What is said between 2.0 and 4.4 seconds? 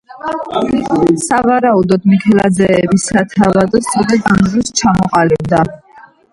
მიქელაძეების სათავადო სწორედ